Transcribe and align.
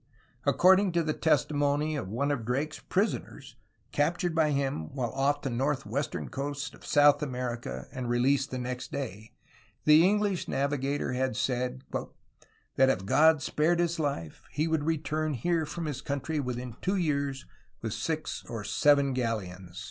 According 0.47 0.93
to 0.93 1.03
the 1.03 1.13
testimony 1.13 1.95
of 1.95 2.07
one 2.07 2.31
of 2.31 2.43
Drake's 2.43 2.79
prisoners, 2.79 3.55
captured 3.91 4.33
by 4.33 4.49
him 4.49 4.91
while 4.95 5.11
off 5.11 5.43
the 5.43 5.51
northwestern 5.51 6.27
coast 6.27 6.73
of 6.73 6.83
South 6.83 7.21
America 7.21 7.85
and 7.91 8.09
released 8.09 8.49
the 8.49 8.57
next 8.57 8.91
day, 8.91 9.35
the 9.85 10.03
English 10.03 10.47
navigator 10.47 11.13
had 11.13 11.35
said 11.35 11.83
"that 12.77 12.89
if 12.89 13.05
God 13.05 13.43
spared 13.43 13.77
his 13.79 13.99
life 13.99 14.41
he 14.49 14.67
would 14.67 14.85
return 14.85 15.35
here 15.35 15.67
from 15.67 15.85
his 15.85 16.01
coun 16.01 16.21
try 16.21 16.39
within 16.39 16.77
two 16.81 16.95
years 16.95 17.45
with 17.83 17.93
six 17.93 18.43
or 18.49 18.63
seven 18.63 19.13
galleons." 19.13 19.79